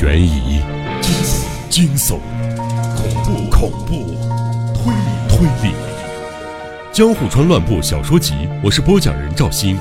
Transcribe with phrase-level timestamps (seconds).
[0.00, 0.60] 悬疑、
[1.68, 2.20] 惊悚、
[2.94, 4.14] 恐怖、恐怖、
[4.72, 5.74] 推理、推理，
[6.92, 9.76] 《江户川乱步小说集》，我是播讲人赵鑫，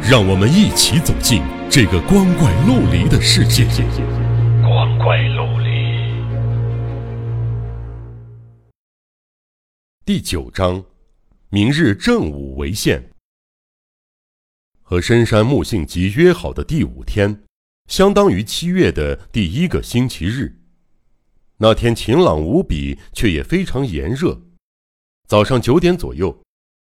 [0.00, 3.66] 让我们一起走进这个光怪陆离的世界。
[4.62, 5.66] 光怪陆离。
[10.06, 10.82] 第九章，
[11.50, 13.10] 明日正午为限。
[14.80, 17.42] 和深山木姓吉约好的第五天。
[17.88, 20.58] 相当于七月的第一个星期日，
[21.58, 24.42] 那天晴朗无比，却也非常炎热。
[25.28, 26.42] 早上九点左右，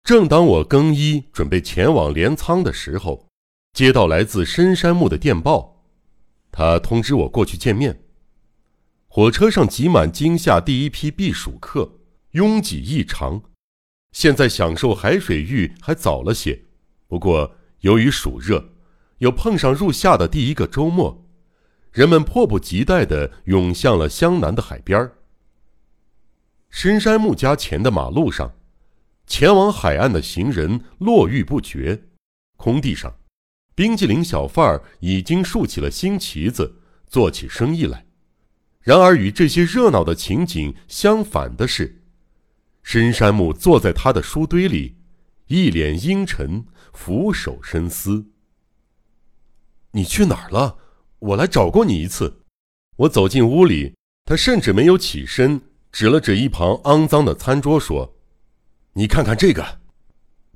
[0.04, 3.28] 正当我更衣准备前往镰仓的时候，
[3.72, 5.84] 接到来自深山木的电报，
[6.52, 8.02] 他通知我过去见面。
[9.08, 11.98] 火车上挤满今夏第一批避暑客，
[12.32, 13.42] 拥挤异常。
[14.12, 16.64] 现在享受海水浴还早了些，
[17.08, 18.73] 不过由于暑热。
[19.18, 21.26] 又碰上入夏的第一个周末，
[21.92, 25.18] 人们迫不及待地涌向了湘南的海边儿。
[26.68, 28.54] 深山木家前的马路上，
[29.26, 32.04] 前往海岸的行人络绎不绝。
[32.56, 33.14] 空地上，
[33.74, 38.06] 冰激凌小贩儿已经竖起了新旗子，做起生意来。
[38.80, 42.02] 然而，与这些热闹的情景相反的是，
[42.82, 44.96] 深山木坐在他的书堆里，
[45.46, 48.26] 一脸阴沉，俯首深思。
[49.96, 50.76] 你去哪儿了？
[51.20, 52.40] 我来找过你一次。
[52.96, 55.60] 我走进屋里，他甚至没有起身，
[55.92, 58.16] 指了指一旁肮脏的餐桌，说
[58.94, 59.78] ：“你看看这个，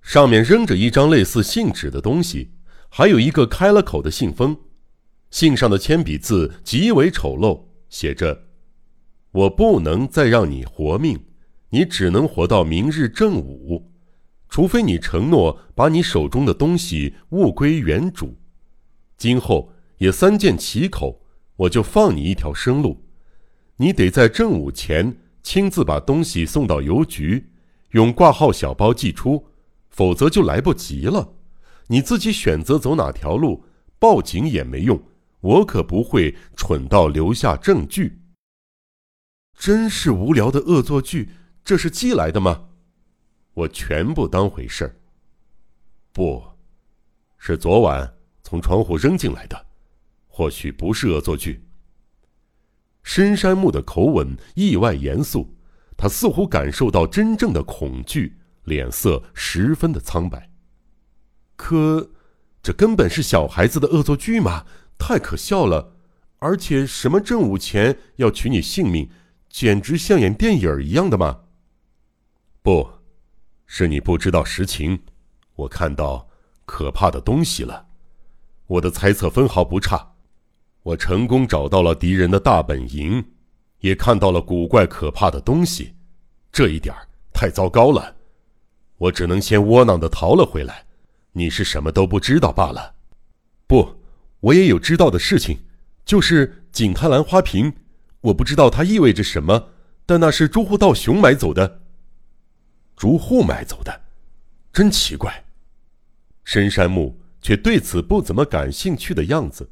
[0.02, 2.50] 上面扔着一张类似信纸的东西，
[2.88, 4.56] 还有一个开了口的信封。
[5.30, 8.48] 信上的铅笔字极为丑陋，写着
[9.30, 11.16] ：‘我不能再让你活命，
[11.70, 13.92] 你只能活到明日正午，
[14.48, 18.36] 除非你承诺把你手中的东西物归原主。’”
[19.18, 21.20] 今后也三缄其口，
[21.56, 23.04] 我就放你一条生路。
[23.76, 27.50] 你得在正午前亲自把东西送到邮局，
[27.90, 29.44] 用挂号小包寄出，
[29.90, 31.34] 否则就来不及了。
[31.88, 33.64] 你自己选择走哪条路，
[33.98, 35.02] 报警也没用。
[35.40, 38.20] 我可不会蠢到留下证据。
[39.56, 41.30] 真是无聊的恶作剧，
[41.64, 42.68] 这是寄来的吗？
[43.54, 44.96] 我全不当回事儿。
[46.12, 46.42] 不，
[47.38, 48.17] 是昨晚。
[48.48, 49.66] 从窗户扔进来的，
[50.26, 51.68] 或许不是恶作剧。
[53.02, 55.54] 深山木的口吻意外严肃，
[55.98, 60.50] 他似乎感受到真正的恐惧，脸色十分的苍白。
[61.56, 62.10] 可，
[62.62, 64.64] 这根本是小孩子的恶作剧嘛，
[64.96, 65.96] 太可笑了！
[66.38, 69.10] 而且什么正午前要取你性命，
[69.50, 71.40] 简直像演电影一样的嘛。
[72.62, 72.88] 不，
[73.66, 75.02] 是你不知道实情，
[75.54, 76.30] 我看到
[76.64, 77.87] 可怕的东西了。
[78.68, 80.14] 我的猜测分毫不差，
[80.82, 83.24] 我成功找到了敌人的大本营，
[83.80, 85.94] 也看到了古怪可怕的东西，
[86.52, 86.94] 这一点
[87.32, 88.16] 太糟糕了，
[88.98, 90.84] 我只能先窝囊的逃了回来。
[91.32, 92.94] 你是什么都不知道罢了。
[93.66, 94.00] 不，
[94.40, 95.60] 我也有知道的事情，
[96.04, 97.72] 就是景泰兰花瓶，
[98.20, 99.70] 我不知道它意味着什么，
[100.04, 101.80] 但那是朱户道雄买走的。
[102.96, 104.02] 朱户买走的，
[104.72, 105.44] 真奇怪。
[106.44, 107.18] 深山木。
[107.40, 109.70] 却对此不怎么感兴趣的样子。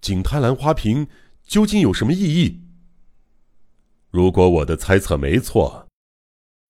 [0.00, 1.08] 景泰兰花瓶
[1.44, 2.60] 究竟有什么意义？
[4.10, 5.88] 如果我的猜测没错，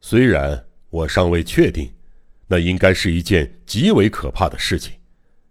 [0.00, 1.92] 虽然我尚未确定，
[2.46, 4.94] 那应该是一件极为可怕的事情，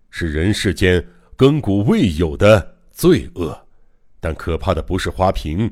[0.09, 1.07] 是人世间
[1.37, 3.67] 亘古未有的罪恶。
[4.19, 5.71] 但可怕的不是花瓶，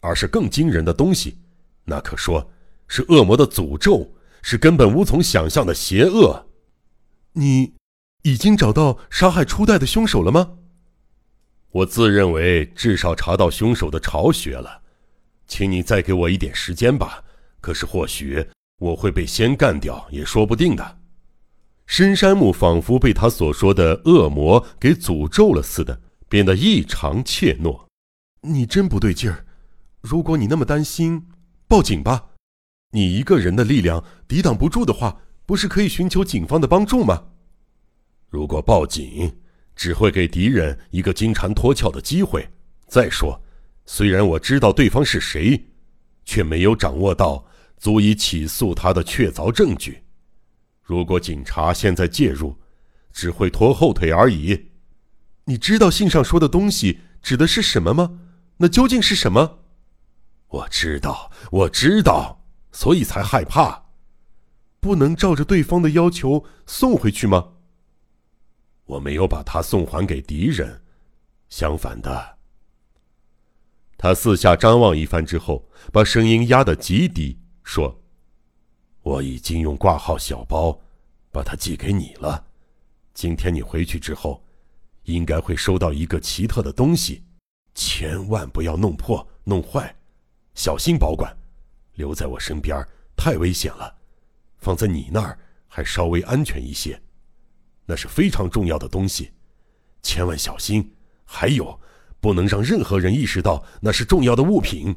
[0.00, 1.38] 而是更惊人的东西，
[1.84, 2.50] 那可说
[2.88, 6.48] 是恶魔的诅咒，是根本无从想象的邪恶。
[7.34, 7.74] 你。
[8.24, 10.52] 已经找到杀害初代的凶手了吗？
[11.72, 14.80] 我自认为至少查到凶手的巢穴了，
[15.46, 17.22] 请你再给我一点时间吧。
[17.60, 18.46] 可是或许
[18.78, 20.98] 我会被先干掉，也说不定的。
[21.84, 27.84] 深山木仿佛被他所说的恶魔给诅咒了似的，变得异常怯懦。
[28.40, 29.44] 你真不对劲儿！
[30.00, 31.26] 如果你那么担心，
[31.68, 32.30] 报警吧。
[32.92, 37.24] 你一个人的力量抵挡不住的话，不是可以寻求警方的帮助吗？
[38.34, 39.32] 如果报警，
[39.76, 42.44] 只会给敌人一个金蝉脱壳的机会。
[42.88, 43.40] 再说，
[43.86, 45.68] 虽然我知道对方是谁，
[46.24, 47.46] 却没有掌握到
[47.78, 50.02] 足以起诉他的确凿证据。
[50.82, 52.58] 如果警察现在介入，
[53.12, 54.70] 只会拖后腿而已。
[55.44, 58.18] 你知道信上说的东西指的是什么吗？
[58.56, 59.60] 那究竟是什么？
[60.48, 63.84] 我知道，我知道，所以才害怕。
[64.80, 67.50] 不能照着对方的要求送回去吗？
[68.86, 70.82] 我没有把它送还给敌人，
[71.48, 72.38] 相反的。
[73.96, 78.02] 他四下张望一番之后，把声音压得极低，说
[79.02, 80.78] ：“我已经用挂号小包
[81.32, 82.46] 把它寄给你了。
[83.14, 84.44] 今天你回去之后，
[85.04, 87.24] 应该会收到一个奇特的东西，
[87.74, 89.94] 千万不要弄破、弄坏，
[90.54, 91.34] 小心保管。
[91.94, 93.96] 留在我身边太危险了，
[94.58, 95.38] 放在你那儿
[95.68, 97.00] 还稍微安全一些。
[97.86, 99.32] 那是非常重要的东西，
[100.02, 100.94] 千万小心。
[101.24, 101.80] 还有。”
[102.24, 104.96] 不能让任何人意识到那是重要的物品。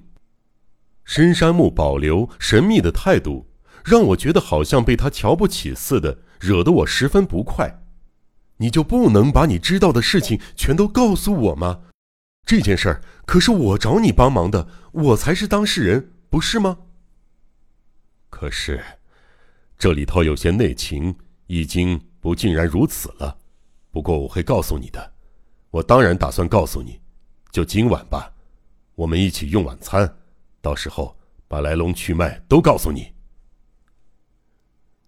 [1.03, 3.49] 深山木保留神秘的态度，
[3.83, 7.83] 让我觉得好像被他瞧不起似的，惹得我十分不快。
[8.59, 11.81] 你就不能把你知道的事情全都告诉我吗？
[12.45, 16.77] 这件事儿可是我找你帮忙的，我才是当事人，不是吗？
[18.29, 18.81] 可是，
[19.77, 21.17] 这里头有些内情，
[21.47, 23.37] 已经不尽然如此了。
[23.89, 25.13] 不过我会告诉你的，
[25.69, 26.99] 我当然打算告诉你。
[27.53, 28.33] 就今晚吧，
[28.95, 30.17] 我们一起用晚餐，
[30.59, 33.13] 到时候把来龙去脉都告诉你。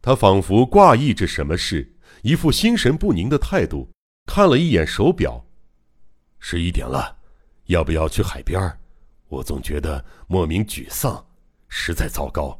[0.01, 3.89] 他仿佛挂意着什么事，一副心神不宁的态度，
[4.25, 5.45] 看了一眼手表，
[6.39, 7.17] 十一点了，
[7.65, 8.79] 要不要去海边？
[9.27, 11.27] 我总觉得莫名沮丧，
[11.67, 12.57] 实在糟糕，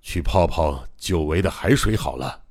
[0.00, 2.45] 去泡泡久违的海水好了。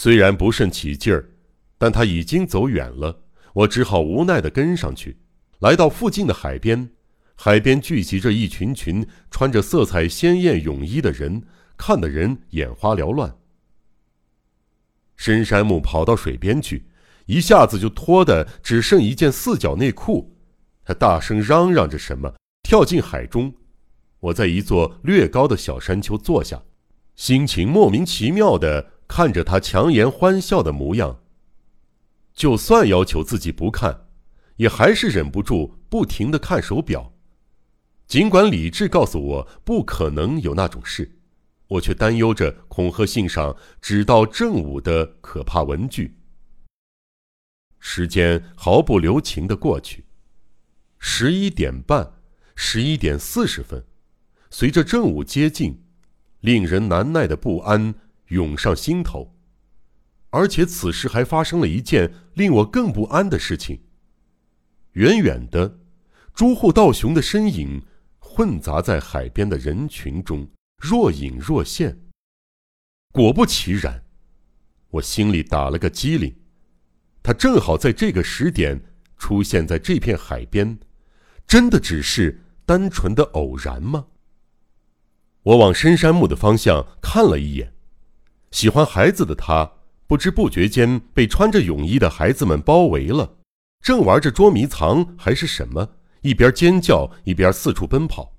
[0.00, 1.28] 虽然不甚起劲儿，
[1.76, 3.24] 但他已经走远了。
[3.52, 5.16] 我只好无奈地跟上去，
[5.58, 6.90] 来到附近的海边。
[7.34, 11.42] 海边聚集着一群群穿着色彩鲜艳泳衣的人，
[11.76, 13.36] 看得人眼花缭乱。
[15.16, 16.86] 深山木跑到水边去，
[17.26, 20.38] 一下子就脱得只剩一件四角内裤。
[20.84, 23.52] 他大声嚷嚷着什么，跳进海中。
[24.20, 26.62] 我在一座略高的小山丘坐下，
[27.18, 31.20] 心情莫名其妙的看着他强颜欢笑的模样。
[32.32, 34.06] 就算要求自己不看，
[34.56, 37.12] 也还是忍不住不停的看手表。
[38.06, 41.18] 尽管理智告诉我不可能有那种事，
[41.66, 46.18] 我却担忧着恐吓信上只到正午的可怕文句。
[47.80, 50.04] 时间毫不留情的过去，
[51.00, 52.12] 十一点半，
[52.54, 53.84] 十一点四十分，
[54.50, 55.82] 随着正午接近，
[56.40, 57.94] 令人难耐的不安
[58.28, 59.34] 涌上心头。
[60.30, 63.80] 而且此时还发生了一件令我更不安的事情。
[64.92, 65.78] 远远的，
[66.34, 67.82] 朱户道雄的身影
[68.18, 70.48] 混杂在海边的人群中，
[70.82, 71.98] 若隐若现。
[73.10, 74.04] 果不其然，
[74.90, 76.34] 我心里打了个激灵。
[77.22, 78.80] 他正好在这个时点
[79.16, 80.78] 出现在这片海边，
[81.46, 84.06] 真的只是单纯的偶然吗？
[85.48, 87.72] 我往深山木的方向看了一眼，
[88.50, 89.72] 喜欢孩子的他。
[90.06, 93.36] 不知不觉间被穿着泳衣的孩子们包围了，
[93.82, 98.34] 正玩着捉迷藏还是什么，一边尖叫一边四处奔跑。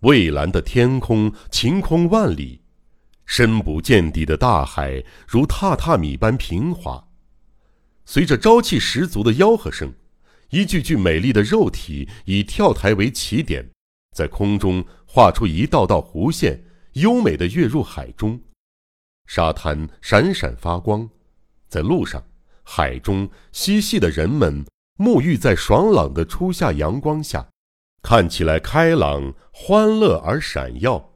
[0.00, 2.62] 蔚蓝的天空，晴空万里，
[3.24, 7.02] 深不见底的大海如榻榻米般平滑。
[8.04, 9.94] 随着朝气十足的吆喝声，
[10.50, 13.70] 一具具美丽的肉体以跳台为起点，
[14.16, 14.82] 在空中
[15.12, 16.62] 画出一道道弧线，
[16.92, 18.40] 优美的跃入海中。
[19.26, 21.10] 沙滩闪闪发光，
[21.66, 22.22] 在路上、
[22.62, 24.64] 海中嬉戏的人们
[24.98, 27.48] 沐浴在爽朗的初夏阳光下，
[28.04, 31.12] 看起来开朗、欢乐而闪耀。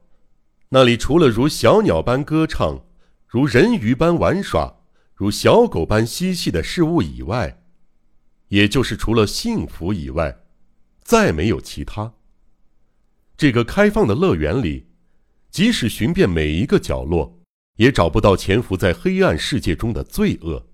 [0.67, 2.85] 那里除了如小鸟般歌唱、
[3.25, 4.75] 如人鱼般玩耍、
[5.13, 7.63] 如小狗般嬉戏的事物以外，
[8.49, 10.37] 也就是除了幸福以外，
[11.01, 12.11] 再没有其他。
[13.37, 14.87] 这个开放的乐园里，
[15.49, 17.35] 即使寻遍每一个角落。
[17.75, 20.65] 也找不到潜伏在黑暗世界中的罪恶。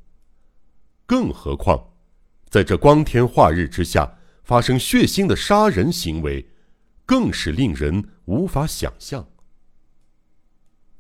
[1.08, 1.94] 更何况，
[2.48, 6.48] 在这光天化日之下发生血腥的杀人行为，
[7.03, 9.27] 更是令人无法想象。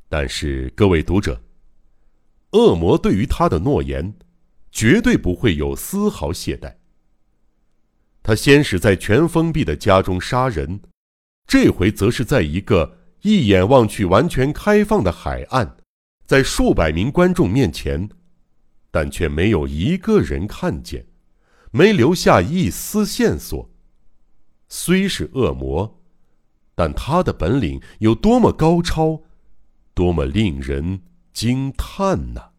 [0.09, 1.43] 但是，各位读者，
[2.53, 4.15] 恶魔对于他的诺言，
[4.71, 6.77] 绝对不会有丝毫懈怠。
[8.23, 10.81] 他先是在全封闭的家中杀人，
[11.51, 15.75] 这回则是在一个一眼望去完全开放的海岸。
[16.25, 18.07] 在数百名观众面前，
[18.89, 21.07] 但却没有一个人看见，
[21.71, 23.69] 没留下一丝线索。
[24.69, 25.99] 虽是恶魔，
[26.73, 29.23] 但他的本领有多么高超，
[29.93, 31.01] 多么令人
[31.33, 32.50] 惊叹呢？